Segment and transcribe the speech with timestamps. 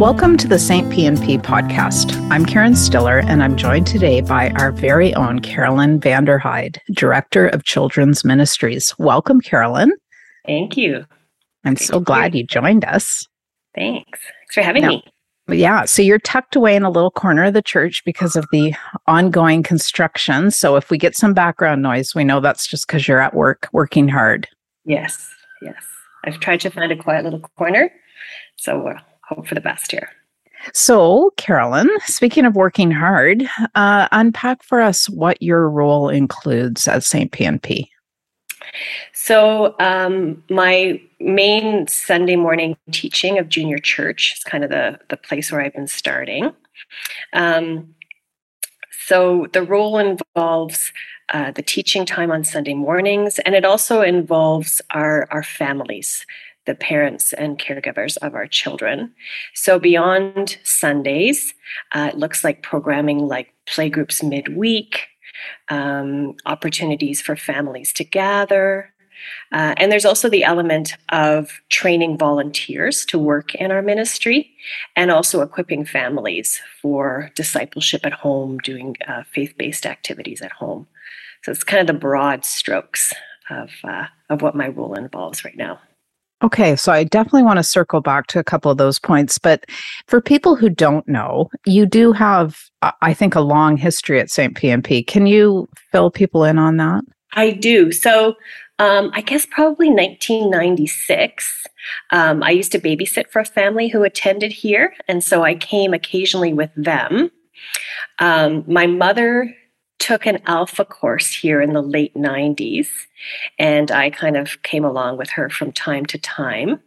[0.00, 0.90] Welcome to the St.
[0.90, 2.14] P&P podcast.
[2.28, 7.62] I'm Karen Stiller, and I'm joined today by our very own Carolyn Vanderheide, Director of
[7.62, 8.92] Children's Ministries.
[8.98, 9.92] Welcome, Carolyn.
[10.46, 11.06] Thank you.
[11.64, 12.40] I'm Thank so glad you.
[12.40, 13.24] you joined us.
[13.76, 14.18] Thanks.
[14.18, 15.04] Thanks for having now, me.
[15.48, 15.84] Yeah.
[15.84, 18.74] So you're tucked away in a little corner of the church because of the
[19.06, 20.50] ongoing construction.
[20.50, 23.68] So if we get some background noise, we know that's just because you're at work
[23.72, 24.48] working hard.
[24.84, 25.30] Yes.
[25.62, 25.84] Yes.
[26.24, 27.92] I've tried to find a quiet little corner.
[28.56, 28.96] So we'll
[29.28, 30.10] hope for the best here.
[30.72, 37.04] So, Carolyn, speaking of working hard, uh, unpack for us what your role includes at
[37.04, 37.30] St.
[37.30, 37.90] P&P.
[39.12, 45.16] So, um, my main Sunday morning teaching of junior church is kind of the, the
[45.16, 46.50] place where I've been starting.
[47.34, 47.94] Um,
[49.06, 50.92] so, the role involves
[51.32, 56.26] uh, the teaching time on Sunday mornings, and it also involves our, our families,
[56.66, 59.12] the parents and caregivers of our children.
[59.54, 61.54] So, beyond Sundays,
[61.92, 65.08] uh, it looks like programming like playgroups midweek,
[65.68, 68.90] um, opportunities for families to gather.
[69.52, 74.50] Uh, and there's also the element of training volunteers to work in our ministry
[74.96, 80.86] and also equipping families for discipleship at home, doing uh, faith based activities at home.
[81.42, 83.12] So it's kind of the broad strokes
[83.50, 85.80] of, uh, of what my role involves right now.
[86.44, 89.38] Okay, so I definitely want to circle back to a couple of those points.
[89.38, 89.64] But
[90.08, 92.64] for people who don't know, you do have,
[93.00, 94.54] I think, a long history at St.
[94.54, 95.04] P&P.
[95.04, 97.02] Can you fill people in on that?
[97.32, 97.90] I do.
[97.90, 98.34] So
[98.78, 101.66] um, I guess probably 1996.
[102.10, 104.94] Um, I used to babysit for a family who attended here.
[105.08, 107.30] And so I came occasionally with them.
[108.18, 109.54] Um, my mother
[110.04, 112.88] took an alpha course here in the late 90s,
[113.58, 116.78] and I kind of came along with her from time to time.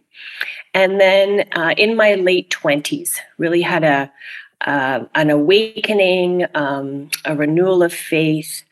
[0.75, 4.11] And then uh, in my late 20s, really had a
[4.61, 8.63] uh, an awakening, um, a renewal of faith,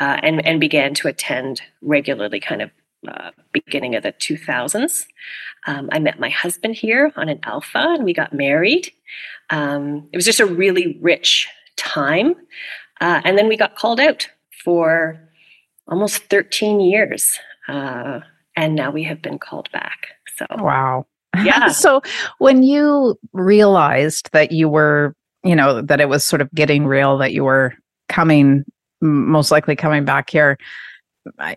[0.00, 2.70] uh, and, and began to attend regularly, kind of
[3.08, 5.06] uh, beginning of the 2000s.
[5.66, 8.90] Um, I met my husband here on an alpha, and we got married.
[9.50, 11.46] Um, it was just a really rich
[11.76, 12.36] time.
[13.00, 14.28] Uh, and then we got called out
[14.64, 15.20] for
[15.88, 17.38] almost 13 years.
[17.68, 18.20] Uh,
[18.56, 20.08] and now we have been called back.
[20.36, 21.06] So, wow.
[21.44, 21.68] Yeah.
[21.68, 22.00] so,
[22.38, 27.18] when you realized that you were, you know, that it was sort of getting real,
[27.18, 27.74] that you were
[28.08, 28.64] coming,
[29.00, 30.56] most likely coming back here,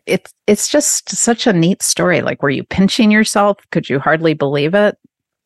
[0.08, 2.22] it's it's just such a neat story.
[2.22, 3.60] Like, were you pinching yourself?
[3.72, 4.98] Could you hardly believe it?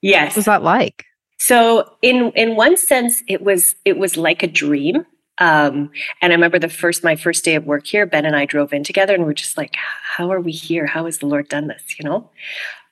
[0.01, 0.31] Yes.
[0.31, 1.03] What was that like?
[1.37, 5.05] So, in in one sense, it was it was like a dream
[5.41, 5.89] um,
[6.21, 8.73] and I remember the first, my first day of work here, Ben and I drove
[8.73, 10.85] in together and we're just like, how are we here?
[10.85, 11.97] How has the Lord done this?
[11.97, 12.29] You know?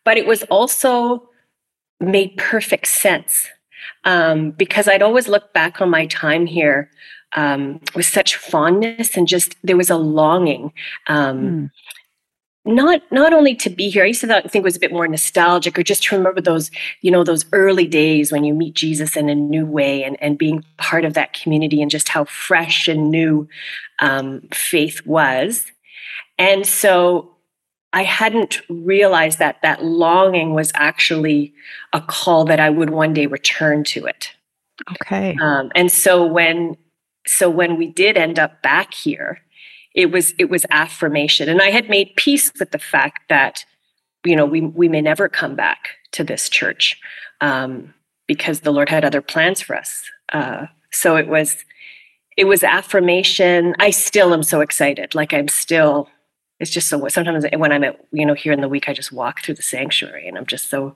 [0.03, 1.29] But it was also
[1.99, 3.47] made perfect sense
[4.03, 6.89] um, because I'd always look back on my time here
[7.35, 10.73] um, with such fondness and just there was a longing.
[11.05, 11.69] Um, mm
[12.65, 15.07] not not only to be here i used to think it was a bit more
[15.07, 16.69] nostalgic or just to remember those
[17.01, 20.37] you know those early days when you meet jesus in a new way and, and
[20.37, 23.47] being part of that community and just how fresh and new
[23.99, 25.65] um, faith was.
[26.37, 27.35] And so
[27.91, 31.53] i hadn't realized that that longing was actually
[31.93, 34.31] a call that i would one day return to it.
[35.01, 35.35] Okay.
[35.41, 36.77] Um, and so when
[37.27, 39.39] so when we did end up back here
[39.95, 41.49] it was it was affirmation.
[41.49, 43.65] And i had made peace with the fact that
[44.23, 46.99] you know we we may never come back to this church
[47.41, 47.93] um,
[48.27, 50.03] because the lord had other plans for us.
[50.33, 51.57] Uh, so it was
[52.37, 53.75] it was affirmation.
[53.79, 55.15] I still am so excited.
[55.15, 56.09] Like i'm still
[56.59, 59.13] it's just so sometimes when i'm at you know here in the week i just
[59.13, 60.93] walk through the sanctuary and i'm just so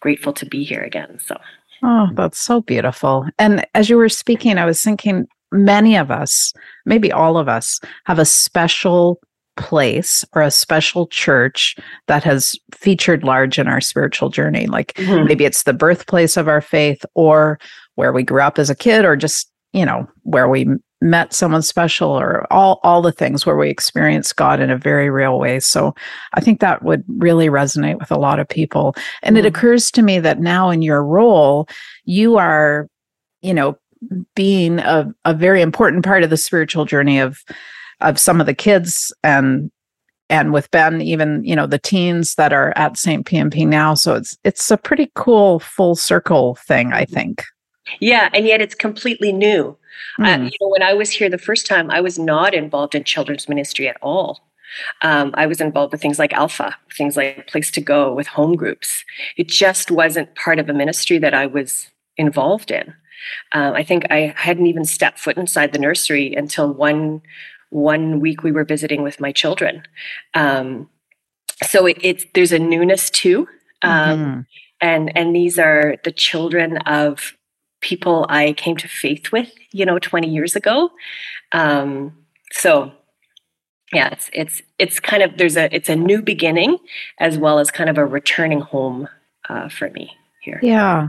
[0.00, 1.36] grateful to be here again so.
[1.84, 3.26] Oh, that's so beautiful.
[3.38, 6.52] And as you were speaking, I was thinking many of us,
[6.84, 9.20] maybe all of us, have a special
[9.56, 11.76] place or a special church
[12.08, 14.66] that has featured large in our spiritual journey.
[14.66, 15.26] Like mm-hmm.
[15.26, 17.58] maybe it's the birthplace of our faith or
[17.94, 20.66] where we grew up as a kid or just, you know, where we
[21.00, 25.10] met someone special or all all the things where we experience God in a very
[25.10, 25.60] real way.
[25.60, 25.94] So
[26.32, 28.96] I think that would really resonate with a lot of people.
[29.22, 29.44] And mm-hmm.
[29.44, 31.68] it occurs to me that now in your role,
[32.04, 32.88] you are,
[33.42, 33.76] you know,
[34.34, 37.42] being a, a very important part of the spiritual journey of
[38.00, 39.70] of some of the kids and
[40.30, 43.26] and with Ben, even you know the teens that are at St.
[43.26, 43.94] P&P now.
[43.94, 47.44] So it's it's a pretty cool full circle thing, I think.
[48.00, 49.76] Yeah, and yet it's completely new.
[50.18, 50.26] Mm.
[50.26, 50.44] Uh, hmm.
[50.44, 53.48] you know, when I was here the first time, I was not involved in children's
[53.48, 54.40] ministry at all.
[55.02, 58.56] Um, I was involved with things like Alpha, things like Place to Go, with home
[58.56, 59.04] groups.
[59.36, 62.92] It just wasn't part of a ministry that I was involved in.
[63.52, 67.22] Uh, I think I hadn't even stepped foot inside the nursery until one
[67.70, 69.82] one week we were visiting with my children.
[70.34, 70.88] Um,
[71.62, 73.48] so it, it's there's a newness too,
[73.82, 74.40] um, mm-hmm.
[74.80, 77.34] and and these are the children of
[77.84, 80.90] people I came to faith with, you know, 20 years ago.
[81.52, 82.16] Um,
[82.50, 82.92] so
[83.92, 86.78] yeah, it's it's it's kind of there's a it's a new beginning
[87.18, 89.08] as well as kind of a returning home
[89.48, 90.10] uh, for me
[90.40, 90.58] here.
[90.62, 91.08] Yeah.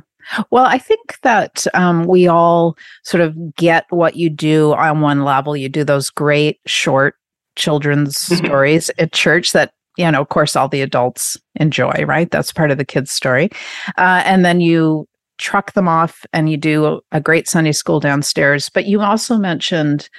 [0.52, 5.24] Well, I think that um, we all sort of get what you do on one
[5.24, 5.56] level.
[5.56, 7.16] You do those great short
[7.56, 8.46] children's mm-hmm.
[8.46, 12.30] stories at church that you know, of course, all the adults enjoy, right?
[12.30, 13.50] That's part of the kids' story.
[13.98, 15.08] Uh, and then you
[15.38, 18.70] truck them off and you do a great Sunday school downstairs.
[18.70, 20.10] But you also mentioned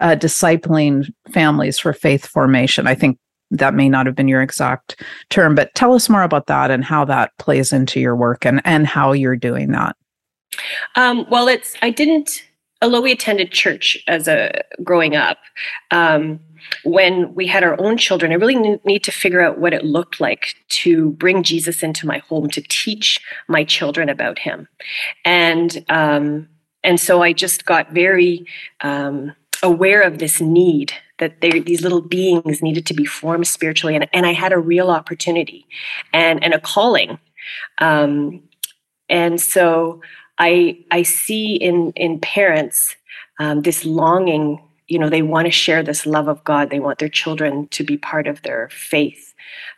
[0.00, 2.86] uh, discipling families for faith formation.
[2.86, 3.18] I think
[3.58, 6.84] that may not have been your exact term, but tell us more about that and
[6.84, 9.96] how that plays into your work and, and how you're doing that.
[10.96, 12.44] Um, well, it's, I didn't,
[12.82, 15.38] although we attended church as a growing up,
[15.90, 16.40] um,
[16.84, 20.20] when we had our own children, I really need to figure out what it looked
[20.20, 24.66] like to bring Jesus into my home, to teach my children about him.
[25.24, 26.48] And, um,
[26.82, 28.46] and so I just got very
[28.80, 33.94] um, aware of this need that these little beings needed to be formed spiritually.
[33.94, 35.66] And, and I had a real opportunity
[36.12, 37.18] and, and a calling.
[37.78, 38.42] Um,
[39.08, 40.00] and so
[40.38, 42.96] I, I see in, in parents
[43.38, 46.98] um, this longing you know they want to share this love of god they want
[46.98, 49.34] their children to be part of their faith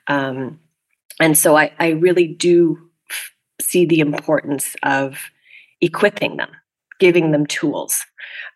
[0.09, 0.59] um,
[1.21, 2.79] and so I, I really do
[3.61, 5.19] see the importance of
[5.81, 6.51] equipping them
[6.99, 8.05] giving them tools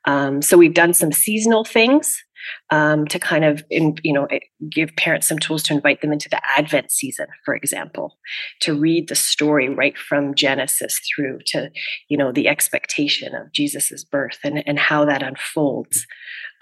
[0.06, 2.25] um, so we've done some seasonal things
[2.71, 4.29] um, to kind of in, you know
[4.71, 8.19] give parents some tools to invite them into the advent season for example
[8.61, 11.71] to read the story right from genesis through to
[12.09, 16.07] you know the expectation of jesus's birth and, and how that unfolds.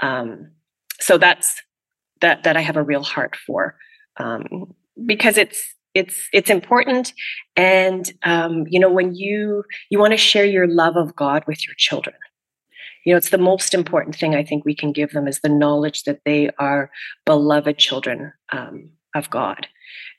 [0.00, 0.52] Um,
[1.00, 1.62] so that's
[2.20, 3.76] that that i have a real heart for
[4.18, 4.74] um,
[5.06, 5.62] because it's
[5.94, 7.12] it's it's important.
[7.56, 11.66] And um, you know when you you want to share your love of god with
[11.66, 12.16] your children
[13.08, 15.48] you know it's the most important thing i think we can give them is the
[15.48, 16.90] knowledge that they are
[17.24, 19.66] beloved children um, of god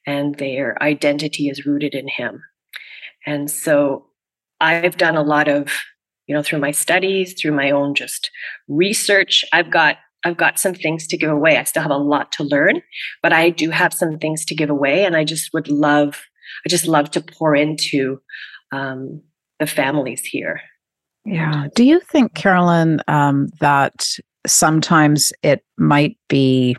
[0.08, 2.44] and their identity is rooted in him.
[3.28, 4.08] And so
[4.60, 5.72] i've done a lot of
[6.26, 8.32] you know through my studies through my own just
[8.68, 11.58] research i've got i've got some things to give away.
[11.58, 12.82] I still have a lot to learn
[13.22, 16.24] but i do have some things to give away and i just would love
[16.66, 18.20] i just love to pour into
[18.72, 19.22] um,
[19.60, 20.60] the families here
[21.26, 24.06] yeah do you think carolyn um, that
[24.48, 26.76] sometimes it might be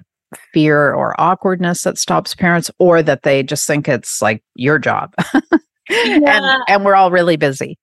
[0.52, 5.12] fear or awkwardness that stops parents or that they just think it's like your job
[5.90, 6.18] yeah.
[6.24, 7.78] and and we're all really busy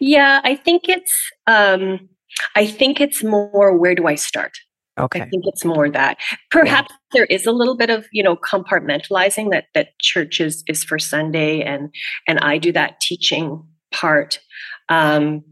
[0.00, 1.12] yeah, I think it's
[1.46, 2.08] um
[2.56, 4.52] I think it's more where do I start?
[4.98, 5.22] Okay.
[5.22, 6.18] I think it's more that.
[6.50, 6.96] Perhaps yeah.
[7.12, 10.98] there is a little bit of, you know, compartmentalizing that that church is is for
[10.98, 11.92] Sunday and
[12.28, 13.62] and I do that teaching
[13.92, 14.40] part.
[14.88, 15.42] Um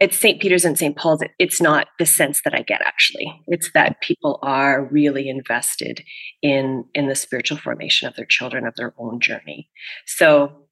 [0.00, 0.40] it's St.
[0.40, 0.96] Peter's and St.
[0.96, 1.22] Paul's.
[1.38, 3.42] it's not the sense that I get actually.
[3.46, 6.02] It's that people are really invested
[6.42, 9.68] in in the spiritual formation of their children, of their own journey.
[10.06, 10.66] So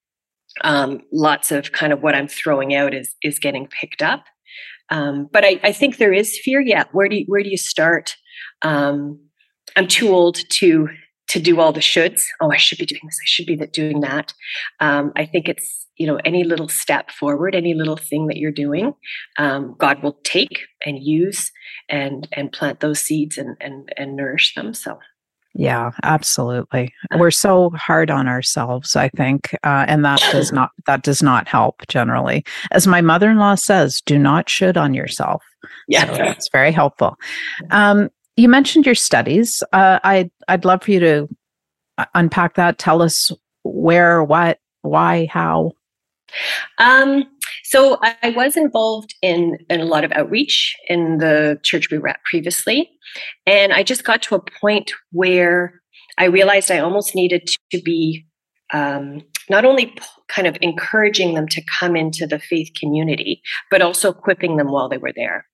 [0.65, 4.25] um, lots of kind of what I'm throwing out is is getting picked up.
[4.91, 6.63] Um, but I, I, think there is fear.
[6.63, 8.17] Yeah, where do you, where do you start?
[8.63, 9.21] Um,
[9.77, 10.89] I'm too old to
[11.29, 12.23] to do all the shoulds.
[12.41, 13.19] Oh, I should be doing this.
[13.23, 14.33] I should be doing that.
[14.81, 18.51] Um, I think it's you know any little step forward, any little thing that you're
[18.51, 18.95] doing,
[19.37, 21.51] um, God will take and use
[21.89, 24.75] and and plant those seeds and and and nourish them.
[24.75, 24.99] So
[25.55, 26.95] yeah, absolutely.
[27.17, 31.49] We're so hard on ourselves, I think, uh, and that does not that does not
[31.49, 32.45] help generally.
[32.71, 35.43] As my mother-in-law says, do not should on yourself.
[35.89, 37.17] Yeah, so it's very helpful.
[37.71, 39.63] Um, you mentioned your studies.
[39.73, 41.29] Uh, I I'd love for you to
[41.99, 42.79] uh, unpack that.
[42.79, 43.33] Tell us
[43.65, 45.73] where, what, why, how.
[46.79, 47.25] Um,
[47.65, 52.09] so I was involved in, in a lot of outreach in the church we were
[52.09, 52.91] at previously.
[53.47, 55.81] And I just got to a point where
[56.19, 58.27] I realized I almost needed to be
[58.73, 59.95] um, not only
[60.29, 64.89] kind of encouraging them to come into the faith community, but also equipping them while
[64.89, 65.47] they were there.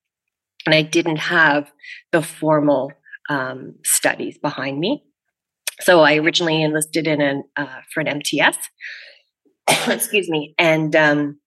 [0.66, 1.70] And I didn't have
[2.12, 2.92] the formal
[3.28, 5.04] um, studies behind me.
[5.80, 8.56] So I originally enlisted in an, uh, for an MTS,
[9.88, 11.38] excuse me, and um,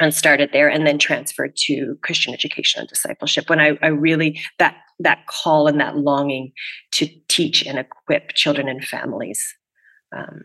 [0.00, 4.40] and started there and then transferred to Christian education and discipleship when I, I really
[4.58, 6.52] that that call and that longing
[6.92, 9.54] to teach and equip children and families
[10.16, 10.42] um,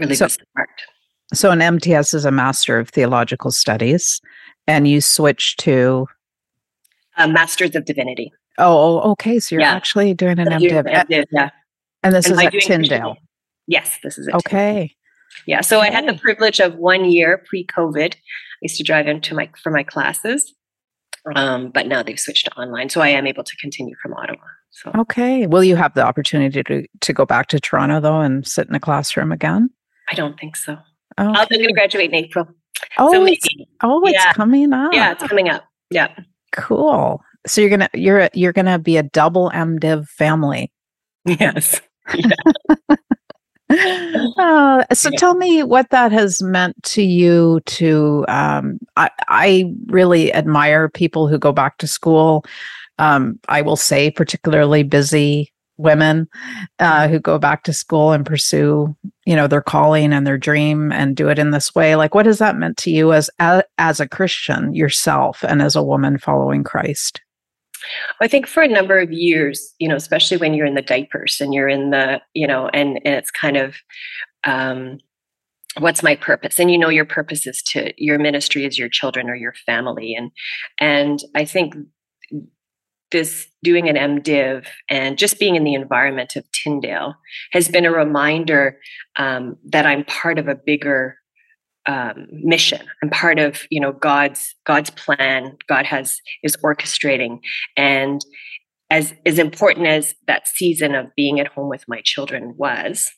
[0.00, 0.84] really so, was sparked.
[1.32, 4.20] So an MTS is a Master of Theological Studies,
[4.66, 6.06] and you switched to
[7.16, 8.32] uh, Masters of Divinity.
[8.58, 9.40] Oh, okay.
[9.40, 9.74] So you're yeah.
[9.74, 10.84] actually doing an MDiv.
[10.84, 11.50] MDiv yeah.
[12.02, 13.16] And this and is at Tyndale.
[13.66, 14.28] Yes, this is.
[14.28, 14.94] Okay.
[15.46, 15.60] Yeah.
[15.60, 15.88] So okay.
[15.88, 18.14] I had the privilege of one year pre-COVID.
[18.14, 18.18] I
[18.62, 20.52] used to drive into my for my classes.
[21.34, 22.90] Um, but now they've switched to online.
[22.90, 24.44] So I am able to continue from Ottawa.
[24.70, 25.46] So Okay.
[25.46, 28.74] Will you have the opportunity to to go back to Toronto though and sit in
[28.74, 29.70] a classroom again?
[30.10, 30.72] I don't think so.
[30.72, 30.80] Okay.
[31.18, 32.46] I'm going to graduate in April.
[32.98, 33.46] Oh, so it's,
[33.82, 34.32] oh, it's yeah.
[34.32, 34.92] coming up.
[34.92, 35.64] Yeah, it's coming up.
[35.90, 36.08] Yeah.
[36.52, 37.22] Cool.
[37.46, 40.70] So you're gonna you're you're gonna be a double MDiv family.
[41.26, 41.80] Yes.
[43.70, 45.18] uh, so yeah.
[45.18, 51.28] tell me what that has meant to you to um, I, I really admire people
[51.28, 52.44] who go back to school.
[53.00, 56.28] Um, i will say particularly busy women
[56.78, 58.94] uh, who go back to school and pursue
[59.26, 61.96] you know their calling and their dream and do it in this way.
[61.96, 65.74] Like what has that meant to you as as, as a christian yourself and as
[65.74, 67.20] a woman following christ
[68.20, 71.38] I think for a number of years, you know, especially when you're in the diapers
[71.40, 73.76] and you're in the, you know, and, and it's kind of,
[74.44, 74.98] um,
[75.78, 76.58] what's my purpose?
[76.58, 80.14] And you know, your purpose is to your ministry is your children or your family.
[80.14, 80.30] And,
[80.80, 81.74] and I think
[83.10, 87.14] this doing an MDiv and just being in the environment of Tyndale
[87.52, 88.78] has been a reminder
[89.18, 91.16] um, that I'm part of a bigger
[91.86, 97.40] um, mission i'm part of you know god's god's plan god has is orchestrating.
[97.76, 98.24] And
[98.90, 103.10] as as important as that season of being at home with my children was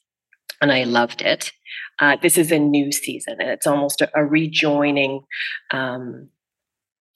[0.60, 1.52] and i loved it
[2.00, 5.20] uh, this is a new season and it's almost a, a rejoining
[5.72, 6.28] um,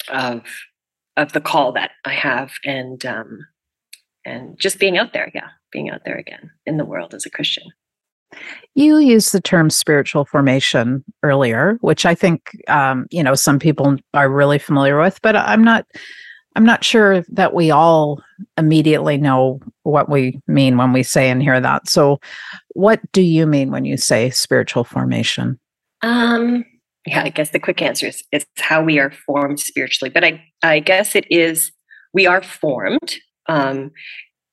[0.09, 0.43] of
[1.17, 3.39] of the call that i have and um,
[4.25, 7.31] and just being out there yeah being out there again in the world as a
[7.31, 7.65] christian
[8.75, 13.97] you used the term spiritual formation earlier, which I think um, you know some people
[14.15, 15.87] are really familiar with, but I'm not.
[16.57, 18.21] I'm not sure that we all
[18.59, 21.89] immediately know what we mean when we say and hear that.
[21.89, 22.19] So,
[22.75, 25.61] what do you mean when you say spiritual formation?
[26.03, 26.65] Um,
[27.07, 30.11] yeah, I guess the quick answer is it's how we are formed spiritually.
[30.11, 31.73] But I, I guess it is
[32.13, 33.17] we are formed.
[33.49, 33.91] Um,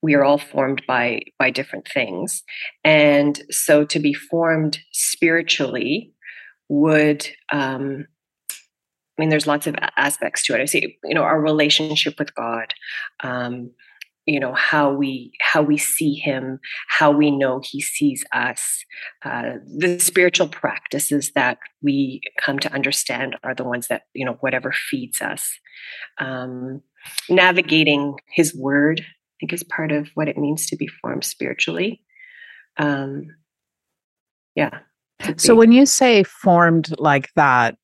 [0.01, 2.43] we are all formed by by different things.
[2.83, 6.13] And so to be formed spiritually
[6.69, 8.05] would um
[9.17, 10.61] i mean there's lots of aspects to it.
[10.61, 12.73] I see you know our relationship with god
[13.23, 13.71] um
[14.25, 18.83] you know how we how we see him how we know he sees us
[19.23, 24.37] uh, the spiritual practices that we come to understand are the ones that you know
[24.41, 25.59] whatever feeds us.
[26.19, 26.81] Um,
[27.29, 29.05] navigating his word
[29.39, 32.01] think is part of what it means to be formed spiritually.
[32.77, 33.27] Um,
[34.55, 34.79] yeah.
[35.37, 37.77] So when you say formed like that,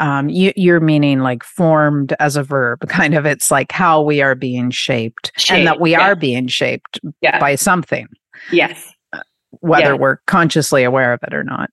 [0.00, 3.26] um, you, you're meaning like formed as a verb, kind of.
[3.26, 6.00] It's like how we are being shaped, shaped and that we yeah.
[6.00, 7.38] are being shaped yeah.
[7.38, 8.08] by something.
[8.50, 8.92] Yes.
[9.12, 9.20] Uh,
[9.60, 9.94] whether yeah.
[9.94, 11.70] we're consciously aware of it or not.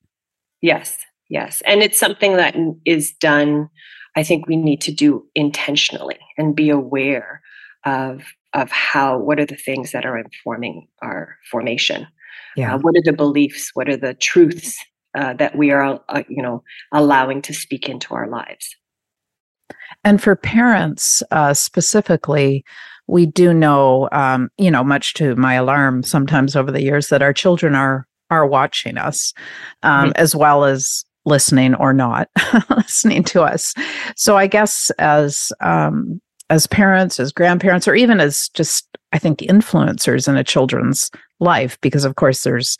[0.62, 0.98] Yes.
[1.29, 1.62] Yes.
[1.65, 3.70] And it's something that is done,
[4.15, 7.41] I think we need to do intentionally and be aware
[7.86, 8.24] of
[8.57, 12.07] of how what are the things that are informing our formation?
[12.57, 12.73] Yeah.
[12.73, 13.69] uh, what are the beliefs?
[13.75, 14.77] What are the truths
[15.15, 18.75] uh, that we are uh, you know allowing to speak into our lives?
[20.03, 22.65] And for parents uh, specifically
[23.07, 27.21] we do know um, you know much to my alarm sometimes over the years that
[27.21, 29.33] our children are are watching us
[29.83, 30.11] um, mm-hmm.
[30.15, 32.29] as well as listening or not
[32.69, 33.73] listening to us.
[34.15, 39.39] So i guess as um, as parents, as grandparents, or even as just, I think,
[39.39, 42.77] influencers in a children's life, because of course there's,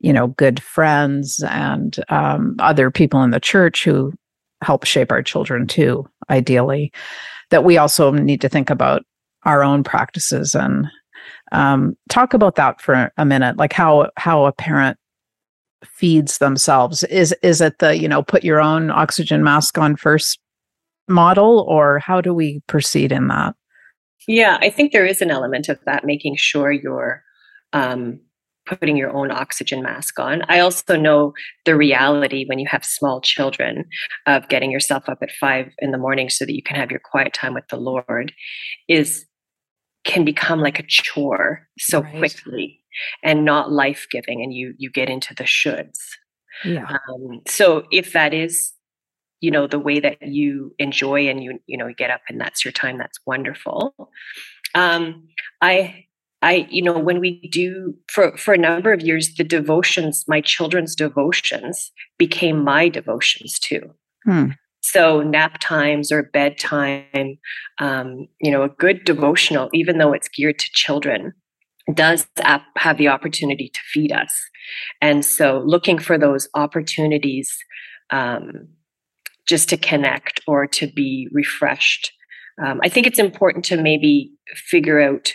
[0.00, 4.12] you know, good friends and um, other people in the church who
[4.62, 6.92] help shape our children too, ideally,
[7.50, 9.02] that we also need to think about
[9.44, 10.86] our own practices and
[11.52, 14.98] um, talk about that for a minute, like how how a parent
[15.84, 17.04] feeds themselves.
[17.04, 20.38] Is is it the you know put your own oxygen mask on first
[21.08, 23.54] model, or how do we proceed in that?
[24.28, 27.22] Yeah, I think there is an element of that, making sure you're
[27.72, 28.20] um,
[28.66, 30.42] putting your own oxygen mask on.
[30.48, 31.32] I also know
[31.64, 33.84] the reality when you have small children
[34.26, 37.00] of getting yourself up at five in the morning so that you can have your
[37.00, 38.32] quiet time with the Lord
[38.88, 39.24] is
[40.04, 42.18] can become like a chore so right.
[42.18, 42.80] quickly
[43.22, 45.98] and not life giving, and you you get into the shoulds.
[46.64, 46.96] Yeah.
[47.08, 48.72] Um, so if that is
[49.40, 52.64] you know the way that you enjoy and you you know get up and that's
[52.64, 53.94] your time that's wonderful
[54.74, 55.26] um
[55.60, 56.06] i
[56.42, 60.40] I, you know, when we do for for a number of years, the devotions, my
[60.40, 63.90] children's devotions, became my devotions too.
[64.24, 64.50] Hmm.
[64.80, 67.38] So nap times or bedtime,
[67.80, 71.32] um, you know, a good devotional, even though it's geared to children,
[71.92, 72.26] does
[72.76, 74.32] have the opportunity to feed us.
[75.00, 77.56] And so looking for those opportunities
[78.10, 78.68] um,
[79.46, 82.12] just to connect or to be refreshed.
[82.62, 85.32] Um, I think it's important to maybe figure out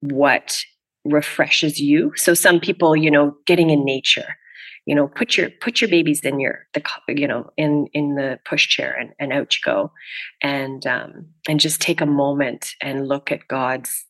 [0.00, 0.62] what
[1.04, 2.12] refreshes you.
[2.16, 4.36] So some people, you know, getting in nature,
[4.86, 8.38] you know, put your put your babies in your the you know in in the
[8.46, 9.92] pushchair and, and out you go,
[10.42, 14.04] and um, and just take a moment and look at God's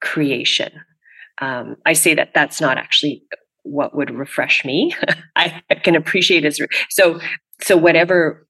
[0.00, 0.72] creation.
[1.40, 3.22] Um, I say that that's not actually
[3.62, 4.94] what would refresh me.
[5.36, 6.60] I can appreciate as
[6.90, 7.18] so
[7.62, 8.46] so whatever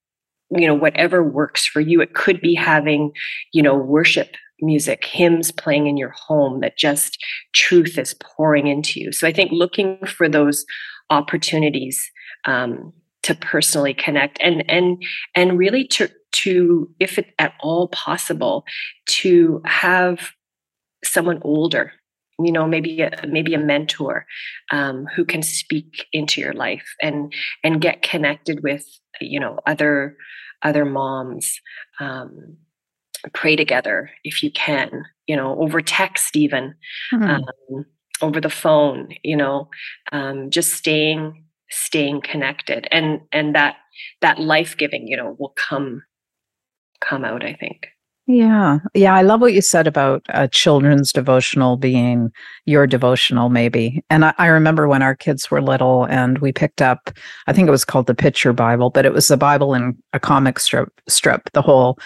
[0.55, 2.01] you know whatever works for you.
[2.01, 3.11] It could be having
[3.53, 7.17] you know worship music, hymns playing in your home that just
[7.53, 9.11] truth is pouring into you.
[9.11, 10.65] So I think looking for those
[11.09, 12.09] opportunities
[12.45, 12.93] um,
[13.23, 15.03] to personally connect and and
[15.35, 18.63] and really to to if it at all possible
[19.05, 20.31] to have
[21.03, 21.91] someone older
[22.45, 24.25] you know maybe a, maybe a mentor
[24.71, 27.33] um, who can speak into your life and
[27.63, 28.85] and get connected with
[29.19, 30.17] you know other
[30.63, 31.59] other moms.
[31.99, 32.57] Um,
[33.33, 36.73] pray together if you can you know over text even
[37.13, 37.23] mm-hmm.
[37.23, 37.85] um,
[38.19, 39.69] over the phone you know
[40.11, 42.87] um, just staying staying connected.
[42.91, 43.75] And and that
[44.21, 46.03] that life giving you know will come
[47.01, 47.87] come out i think
[48.27, 48.79] yeah.
[48.93, 49.15] Yeah.
[49.15, 52.31] I love what you said about a children's devotional being
[52.65, 54.03] your devotional, maybe.
[54.09, 57.09] And I, I, remember when our kids were little and we picked up,
[57.47, 60.19] I think it was called the Picture Bible, but it was the Bible in a
[60.19, 61.97] comic strip, strip, the whole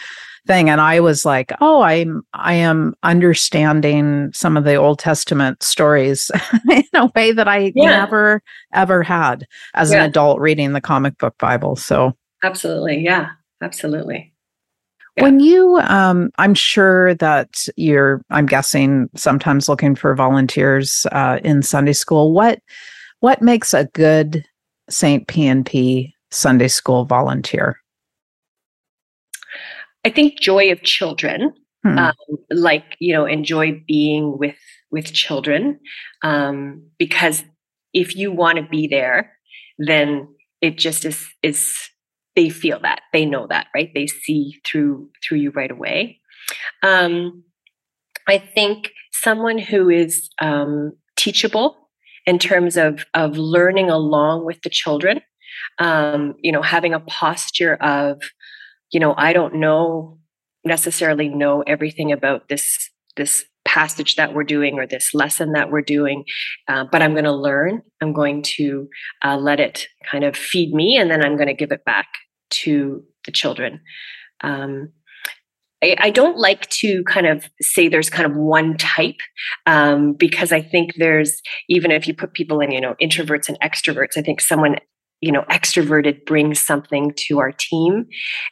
[0.48, 0.70] thing.
[0.70, 6.32] And I was like, oh, I'm, I am understanding some of the Old Testament stories
[6.72, 7.90] in a way that I yeah.
[7.90, 8.42] never,
[8.74, 9.98] ever had as yeah.
[9.98, 11.76] an adult reading the comic book Bible.
[11.76, 13.00] So, absolutely.
[13.04, 13.32] Yeah.
[13.62, 14.34] Absolutely.
[15.24, 21.62] When you, um, I'm sure that you're, I'm guessing, sometimes looking for volunteers uh, in
[21.62, 22.34] Sunday school.
[22.34, 22.60] What
[23.22, 24.46] what makes a good
[24.90, 25.28] St.
[25.28, 27.80] P&P Sunday school volunteer?
[30.04, 31.52] I think joy of children,
[31.84, 31.98] hmm.
[31.98, 32.14] um,
[32.52, 34.58] like you know, enjoy being with
[34.92, 35.80] with children,
[36.22, 37.44] um, because
[37.94, 39.32] if you want to be there,
[39.80, 40.28] then
[40.62, 41.90] it just is is
[42.36, 43.92] they feel that they know that right?
[43.94, 46.20] They see through through you right away.
[46.84, 47.44] Um,
[48.28, 51.90] i think someone who is um, teachable
[52.26, 55.22] in terms of of learning along with the children
[55.80, 58.22] um, you know having a posture of
[58.92, 60.18] you know i don't know
[60.64, 65.82] necessarily know everything about this this passage that we're doing or this lesson that we're
[65.82, 66.24] doing,
[66.68, 67.82] uh, but I'm going to learn.
[68.02, 68.88] I'm going to
[69.24, 72.08] uh, let it kind of feed me, and then I'm going to give it back
[72.52, 73.82] to the children.
[74.42, 74.92] Um,
[75.84, 79.20] I, I, don't like to kind of say there's kind of one type
[79.66, 83.60] um, because I think there's even if you put people in, you know, introverts and
[83.62, 84.78] extroverts, I think someone
[85.26, 88.06] you know extroverted brings something to our team.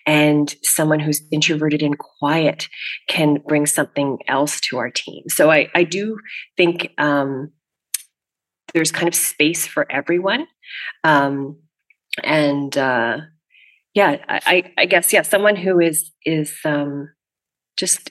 [0.07, 2.67] And someone who's introverted and quiet
[3.07, 5.23] can bring something else to our team.
[5.29, 6.17] So i, I do
[6.57, 7.51] think um,
[8.73, 10.47] there's kind of space for everyone.
[11.03, 11.59] Um,
[12.23, 13.17] and uh,
[13.93, 17.09] yeah, I, I guess yeah, someone who is is um,
[17.77, 18.09] just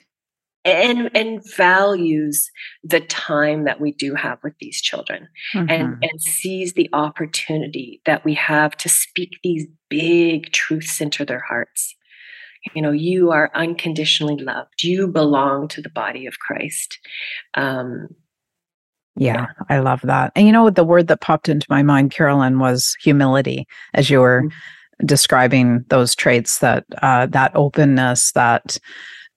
[0.65, 2.49] and and values
[2.83, 5.69] the time that we do have with these children mm-hmm.
[5.69, 11.43] and and sees the opportunity that we have to speak these big truths into their
[11.47, 11.95] hearts.
[12.73, 14.83] You know you are unconditionally loved.
[14.83, 16.97] You belong to the body of christ.
[17.55, 18.09] Um
[19.15, 20.31] yeah, I love that.
[20.35, 24.19] And you know, the word that popped into my mind, Carolyn, was humility as you
[24.19, 25.05] were mm-hmm.
[25.05, 28.79] describing those traits that uh, that openness that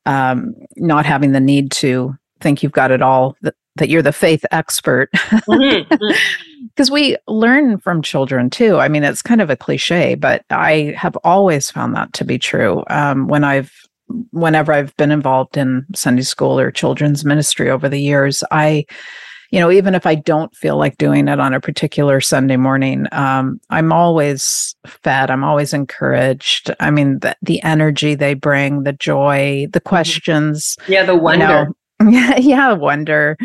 [0.07, 4.13] um, not having the need to think you've got it all that, that you're the
[4.13, 5.95] faith expert because mm-hmm.
[6.77, 6.93] mm-hmm.
[6.95, 11.17] we learn from children too i mean it's kind of a cliche but i have
[11.25, 13.73] always found that to be true um, when i've
[14.31, 18.85] whenever i've been involved in sunday school or children's ministry over the years i
[19.51, 23.07] you know, even if I don't feel like doing it on a particular Sunday morning,
[23.13, 25.31] um, I'm always fed.
[25.31, 26.71] I'm always encouraged.
[26.81, 29.89] I mean, the, the energy they bring, the joy, the mm-hmm.
[29.89, 30.77] questions.
[30.89, 31.75] Yeah, the wonder.
[32.01, 33.37] You know, yeah, yeah, wonder,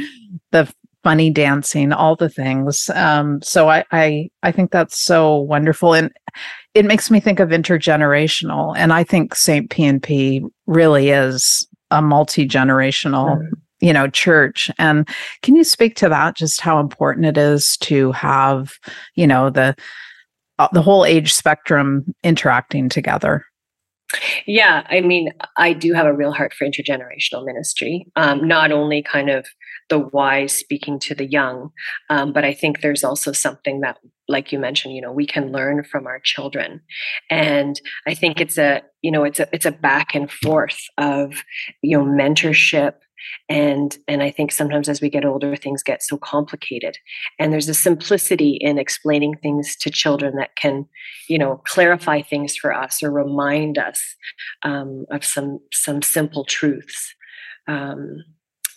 [0.52, 0.72] the
[1.04, 2.90] funny dancing, all the things.
[2.94, 6.12] Um, so I, I, I think that's so wonderful, and
[6.74, 8.76] it makes me think of intergenerational.
[8.78, 13.42] And I think Saint P&P really is a multi generational.
[13.82, 14.70] You know church.
[14.78, 15.08] And
[15.42, 18.74] can you speak to that just how important it is to have
[19.16, 19.76] you know the
[20.60, 23.46] uh, the whole age spectrum interacting together?
[24.46, 28.06] Yeah, I mean, I do have a real heart for intergenerational ministry.
[28.16, 29.48] Um, not only kind of
[29.90, 31.72] the wise speaking to the young,
[32.10, 35.52] um, but I think there's also something that, like you mentioned, you know, we can
[35.52, 36.82] learn from our children,
[37.30, 41.44] and I think it's a, you know, it's a it's a back and forth of,
[41.82, 42.94] you know, mentorship
[43.50, 46.98] and and i think sometimes as we get older things get so complicated.
[47.40, 50.88] And there's a simplicity in explaining things to children that can
[51.28, 54.02] you know clarify things for us or remind us
[54.64, 57.16] um, of some some simple truths.
[57.68, 58.24] Um,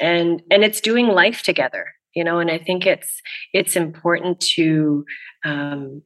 [0.00, 5.04] and and it's doing life together you know and i think it's it's important to
[5.44, 6.02] um,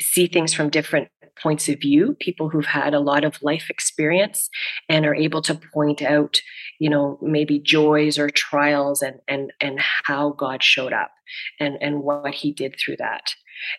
[0.00, 1.08] see things from different
[1.40, 4.48] points of view, people who've had a lot of life experience
[4.88, 6.40] and are able to point out,
[6.78, 11.10] you know, maybe joys or trials and and and how God showed up
[11.58, 13.34] and and what he did through that.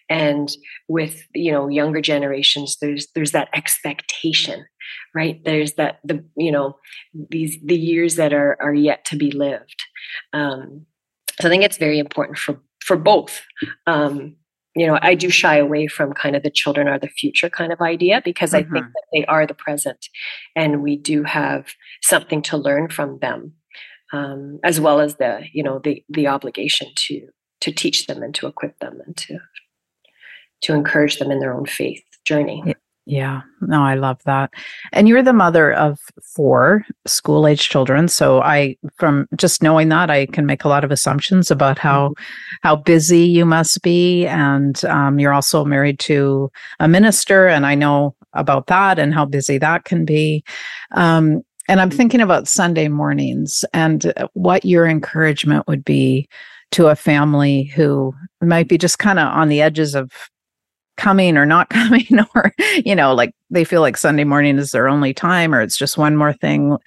[0.10, 0.50] And
[0.88, 4.66] with you know younger generations, there's there's that expectation,
[5.16, 5.44] right?
[5.44, 6.78] There's that the you know
[7.30, 9.84] these the years that are are yet to be lived.
[10.34, 10.86] Um,
[11.40, 13.42] so I think it's very important for for both.
[13.88, 14.36] Um,
[14.76, 17.74] you know, I do shy away from kind of the children are the future kind
[17.74, 18.70] of idea because mm-hmm.
[18.70, 18.94] I think mm-hmm.
[18.94, 20.08] that they are the present
[20.56, 21.68] and we do have
[22.02, 23.54] something to learn from them.
[24.14, 27.30] Um, as well as the, you know, the the obligation to
[27.62, 29.40] to teach them and to equip them and to
[30.64, 32.76] to encourage them in their own faith journey.
[33.06, 34.52] Yeah, no, I love that.
[34.94, 38.08] And you're the mother of four school age children.
[38.08, 42.10] So I, from just knowing that, I can make a lot of assumptions about how
[42.10, 42.24] mm-hmm.
[42.62, 44.28] how busy you must be.
[44.28, 49.26] And um, you're also married to a minister, and I know about that and how
[49.26, 50.44] busy that can be.
[50.92, 56.28] Um, and I'm thinking about Sunday mornings and what your encouragement would be
[56.72, 60.12] to a family who might be just kind of on the edges of
[60.98, 62.54] coming or not coming or
[62.86, 65.98] you know like they feel like sunday morning is their only time or it's just
[65.98, 66.78] one more thing.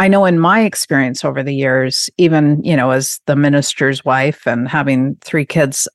[0.00, 4.46] I know in my experience over the years even you know as the minister's wife
[4.46, 5.88] and having three kids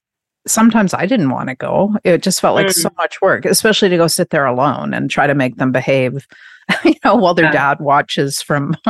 [0.46, 1.96] sometimes i didn't want to go.
[2.04, 2.74] It just felt like mm.
[2.74, 6.28] so much work especially to go sit there alone and try to make them behave
[6.84, 8.76] you know while their dad watches from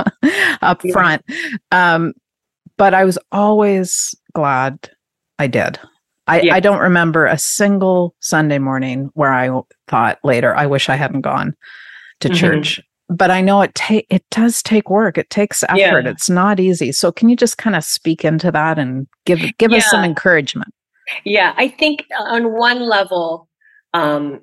[0.62, 0.92] up yeah.
[0.92, 1.24] front.
[1.72, 2.14] Um
[2.78, 4.90] but i was always glad
[5.40, 5.80] i did
[6.28, 6.56] I, yeah.
[6.56, 9.50] I don't remember a single Sunday morning where I
[9.88, 11.54] thought later, I wish I hadn't gone
[12.22, 12.38] to mm-hmm.
[12.38, 12.82] church.
[13.10, 15.18] But I know it take it does take work.
[15.18, 15.78] It takes effort.
[15.78, 16.10] Yeah.
[16.10, 16.92] It's not easy.
[16.94, 19.80] So can you just kind of speak into that and give give yeah.
[19.80, 20.74] us some encouragement?
[21.26, 23.50] Yeah, I think on one level,
[23.94, 24.40] um,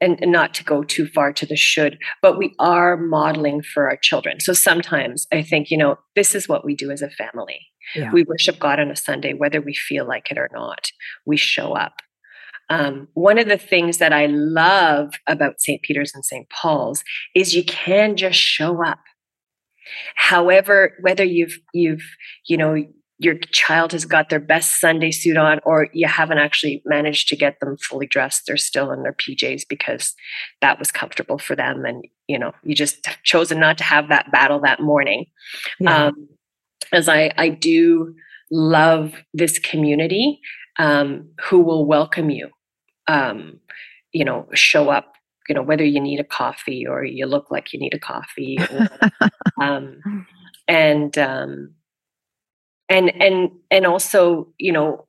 [0.00, 3.88] and, and, not to go too far to the should, but we are modeling for
[3.88, 4.40] our children.
[4.40, 7.60] So sometimes I think, you know, this is what we do as a family.
[7.94, 8.12] Yeah.
[8.12, 10.90] We worship God on a Sunday, whether we feel like it or not.
[11.24, 11.94] We show up.
[12.68, 15.82] Um, one of the things that I love about St.
[15.82, 16.48] Peter's and St.
[16.50, 17.04] Paul's
[17.34, 18.98] is you can just show up.
[20.16, 22.02] However, whether you've you've
[22.46, 22.84] you know
[23.18, 27.36] your child has got their best Sunday suit on, or you haven't actually managed to
[27.36, 28.42] get them fully dressed.
[28.46, 30.14] They're still in their PJs because
[30.60, 31.84] that was comfortable for them.
[31.84, 35.26] And, you know, you just chosen not to have that battle that morning.
[35.80, 36.06] Yeah.
[36.06, 36.28] Um,
[36.92, 38.14] as I, I do
[38.50, 40.40] love this community
[40.78, 42.50] um, who will welcome you,
[43.08, 43.60] um,
[44.12, 45.12] you know, show up
[45.48, 48.58] you know whether you need a coffee or you look like you need a coffee
[48.58, 48.88] or,
[49.62, 50.26] um,
[50.66, 51.72] and um,
[52.88, 55.06] and and and also you know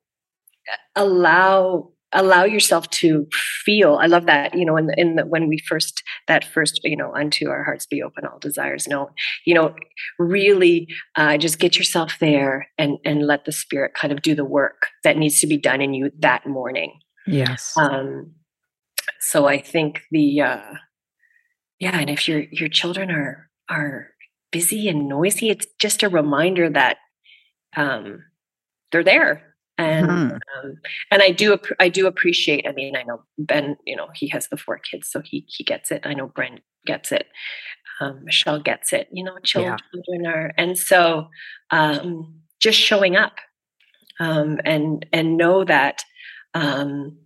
[0.96, 3.26] allow allow yourself to
[3.64, 6.80] feel i love that you know in the, in the, when we first that first
[6.82, 9.08] you know unto our hearts be open all desires known
[9.44, 9.74] you know
[10.18, 14.44] really uh, just get yourself there and and let the spirit kind of do the
[14.44, 16.98] work that needs to be done in you that morning.
[17.26, 17.74] Yes.
[17.76, 18.32] Um
[19.20, 20.74] so i think the uh
[21.78, 24.08] yeah and if your your children are are
[24.50, 26.98] busy and noisy it's just a reminder that
[27.76, 28.24] um,
[28.90, 30.66] they're there and mm-hmm.
[30.66, 30.74] um,
[31.10, 32.66] and I do I do appreciate.
[32.68, 33.76] I mean, I know Ben.
[33.86, 36.02] You know, he has the four kids, so he he gets it.
[36.04, 37.28] I know Brent gets it.
[38.00, 39.08] Um, Michelle gets it.
[39.12, 39.78] You know, children
[40.20, 40.30] yeah.
[40.30, 41.28] are, and so
[41.70, 43.36] um, just showing up
[44.18, 46.02] um, and and know that
[46.54, 47.16] um,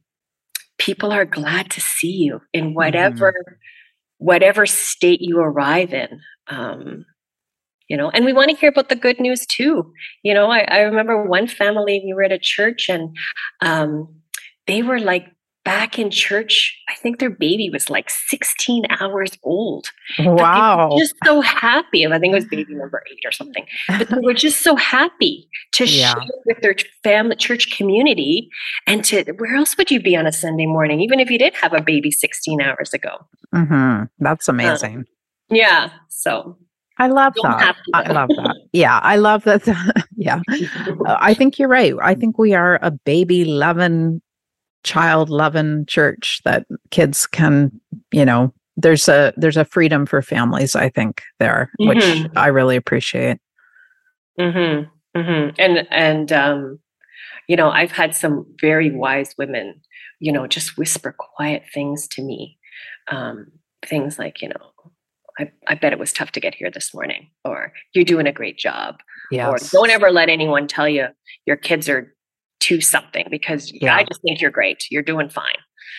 [0.78, 3.55] people are glad to see you in whatever mm-hmm.
[4.18, 6.20] whatever state you arrive in.
[7.83, 9.92] Um, you know and we want to hear about the good news too
[10.23, 13.16] you know i, I remember one family we were at a church and
[13.61, 14.09] um,
[14.66, 15.27] they were like
[15.64, 19.90] back in church, I think their baby was like 16 hours old.
[20.18, 20.97] Wow.
[20.99, 22.07] Just so happy.
[22.07, 23.64] I think it was baby number eight or something.
[23.88, 26.14] But they were just so happy to yeah.
[26.14, 28.51] share with their family, church community.
[28.87, 31.55] And to where else would you be on a Sunday morning, even if you did
[31.55, 33.18] have a baby 16 hours ago?
[33.55, 34.05] Mm-hmm.
[34.18, 34.97] That's amazing.
[34.97, 35.05] Um,
[35.51, 35.90] yeah.
[36.09, 36.57] So
[37.03, 37.77] I love that.
[37.95, 38.57] I love that.
[38.73, 39.67] Yeah, I love that.
[40.17, 40.41] yeah,
[41.07, 41.95] I think you're right.
[42.01, 44.23] I think we are a baby loving
[44.85, 47.73] child loving church that kids can,
[48.12, 51.88] you know, there's a there's a freedom for families, I think, there, mm-hmm.
[51.88, 53.38] which I really appreciate.
[54.38, 55.19] Mm-hmm.
[55.19, 55.55] Mm-hmm.
[55.59, 56.79] And and um,
[57.49, 59.81] you know, I've had some very wise women,
[60.21, 62.59] you know, just whisper quiet things to me.
[63.11, 63.49] Um,
[63.85, 64.71] things like, you know,
[65.38, 68.33] I, I bet it was tough to get here this morning, or you're doing a
[68.33, 68.97] great job.
[69.31, 69.73] Yes.
[69.73, 71.09] Or don't ever let anyone tell you
[71.47, 72.14] your kids are
[72.61, 73.97] to something because yeah.
[73.97, 74.85] I just think you're great.
[74.90, 75.57] You're doing fine.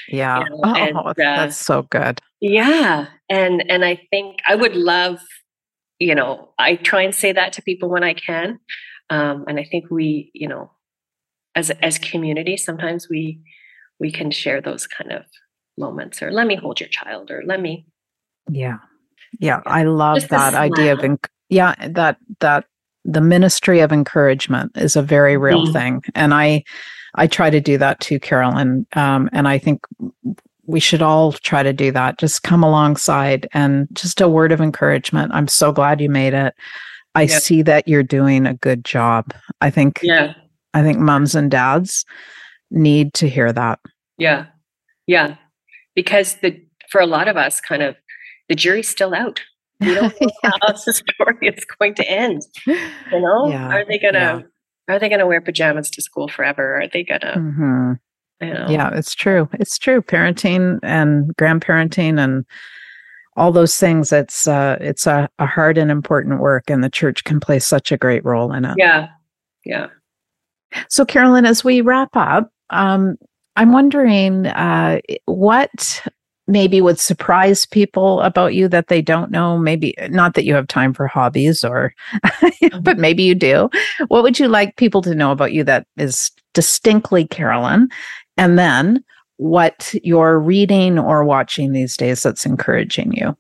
[0.08, 0.44] Yeah.
[0.44, 0.60] You know?
[0.64, 2.20] oh, and, uh, that's so good.
[2.42, 3.08] Yeah.
[3.30, 5.20] And and I think I would love,
[6.00, 8.60] you know, I try and say that to people when I can.
[9.10, 10.72] Um, and I think we, you know,
[11.56, 13.42] as as community, sometimes we
[14.00, 15.24] we can share those kind of
[15.78, 17.86] moments or let me hold your child or let me
[18.50, 18.78] yeah
[19.40, 22.66] yeah, I love that idea of inc- yeah that that
[23.06, 25.74] the ministry of encouragement is a very real mm-hmm.
[25.74, 26.64] thing and i
[27.16, 29.82] i try to do that too carolyn um, and i think
[30.66, 32.18] we should all try to do that.
[32.18, 35.34] Just come alongside and just a word of encouragement.
[35.34, 36.54] I'm so glad you made it.
[37.16, 37.40] I yeah.
[37.40, 39.34] see that you're doing a good job.
[39.62, 40.34] I think yeah.
[40.74, 42.06] I think moms and dads
[42.72, 43.80] need to hear that.
[44.18, 44.48] Yeah.
[45.06, 45.36] Yeah.
[45.96, 47.96] Because the for a lot of us kind of
[48.50, 49.42] the jury's still out
[49.86, 52.42] we don't know how the story is going to end.
[52.66, 52.76] You
[53.12, 53.70] know, yeah.
[53.70, 54.46] are they gonna
[54.90, 54.96] yeah.
[54.96, 56.82] are they gonna wear pajamas to school forever?
[56.82, 57.36] Are they gonna?
[57.38, 57.94] Mm-hmm.
[58.42, 58.68] You know?
[58.70, 59.48] Yeah, it's true.
[59.54, 60.02] It's true.
[60.02, 62.46] Parenting and grandparenting and
[63.38, 64.12] all those things.
[64.12, 67.92] It's uh, it's a, a hard and important work, and the church can play such
[67.92, 68.76] a great role in it.
[68.78, 69.10] Yeah,
[69.66, 69.88] yeah.
[70.90, 73.16] So, Carolyn, as we wrap up, um,
[73.56, 76.04] I'm wondering uh, what
[76.48, 80.68] maybe would surprise people about you that they don't know maybe not that you have
[80.68, 81.94] time for hobbies or
[82.26, 82.82] mm-hmm.
[82.82, 83.70] but maybe you do.
[84.08, 87.90] What would you like people to know about you that is distinctly carolyn?
[88.38, 89.04] And then
[89.38, 93.38] what you're reading or watching these days that's encouraging you?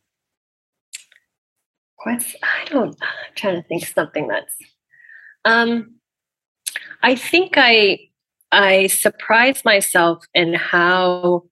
[2.03, 4.53] What's i don't i'm trying to think something that's
[5.45, 5.95] um
[7.01, 7.97] i think i
[8.51, 11.43] i surprise myself in how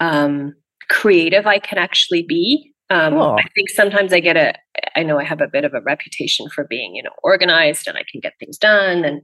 [0.00, 0.54] um
[0.88, 2.72] creative I can actually be.
[2.90, 3.36] Um, cool.
[3.38, 4.54] I think sometimes I get a,
[4.96, 7.96] I know I have a bit of a reputation for being, you know, organized and
[7.96, 9.22] I can get things done, and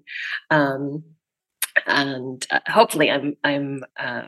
[0.51, 1.05] um,
[1.87, 4.23] and uh, hopefully I'm I'm uh,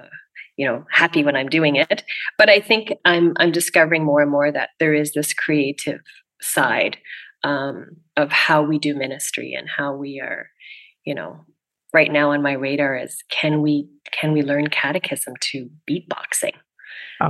[0.56, 2.04] you know happy when I'm doing it.
[2.36, 6.00] But I think I'm I'm discovering more and more that there is this creative
[6.42, 6.98] side
[7.44, 10.48] um, of how we do ministry and how we are,
[11.04, 11.44] you know,
[11.92, 16.54] right now on my radar is can we can we learn catechism to beatboxing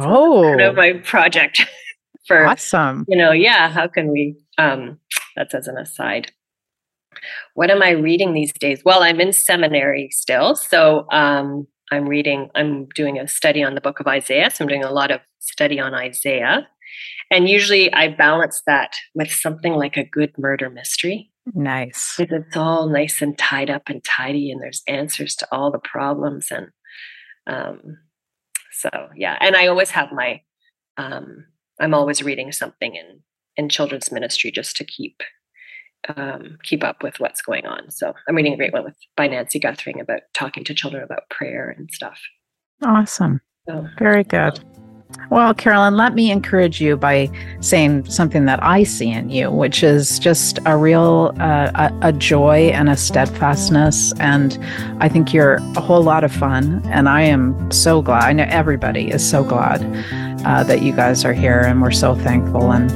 [0.00, 1.66] Oh, kind of my project
[2.26, 3.04] for awesome.
[3.08, 3.70] You know, yeah.
[3.70, 4.36] How can we?
[4.58, 4.98] Um,
[5.36, 6.32] that's as an aside.
[7.54, 8.82] What am I reading these days?
[8.84, 12.48] Well, I'm in seminary still, so um, I'm reading.
[12.54, 14.50] I'm doing a study on the Book of Isaiah.
[14.50, 16.66] So I'm doing a lot of study on Isaiah,
[17.30, 21.30] and usually I balance that with something like a good murder mystery.
[21.54, 22.14] Nice.
[22.16, 25.80] Because it's all nice and tied up and tidy, and there's answers to all the
[25.80, 26.68] problems and
[27.46, 27.98] um,
[28.82, 30.40] so yeah, and I always have my,
[30.96, 31.46] um,
[31.80, 33.20] I'm always reading something in
[33.56, 35.22] in children's ministry just to keep
[36.16, 37.90] um, keep up with what's going on.
[37.90, 41.30] So I'm reading a great one with by Nancy Guthrie about talking to children about
[41.30, 42.18] prayer and stuff.
[42.82, 43.40] Awesome.
[43.68, 44.58] So, Very good.
[45.30, 49.82] Well, Carolyn, let me encourage you by saying something that I see in you, which
[49.82, 54.12] is just a real uh, a, a, joy and a steadfastness.
[54.20, 54.58] And
[55.00, 56.82] I think you're a whole lot of fun.
[56.86, 58.24] And I am so glad.
[58.24, 59.82] I know everybody is so glad
[60.44, 62.70] uh, that you guys are here, and we're so thankful.
[62.72, 62.90] And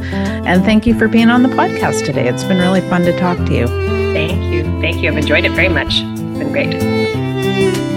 [0.46, 2.28] and thank you for being on the podcast today.
[2.28, 3.66] It's been really fun to talk to you.
[4.12, 4.62] Thank you.
[4.80, 5.10] Thank you.
[5.10, 6.00] I've enjoyed it very much.
[6.02, 7.95] It's been great.